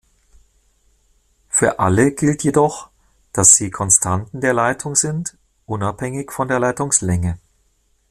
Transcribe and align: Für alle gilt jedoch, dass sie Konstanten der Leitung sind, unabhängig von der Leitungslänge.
Für 1.47 1.77
alle 1.77 2.11
gilt 2.15 2.43
jedoch, 2.43 2.89
dass 3.33 3.55
sie 3.55 3.69
Konstanten 3.69 4.41
der 4.41 4.51
Leitung 4.51 4.95
sind, 4.95 5.37
unabhängig 5.67 6.31
von 6.31 6.47
der 6.47 6.57
Leitungslänge. 6.57 7.37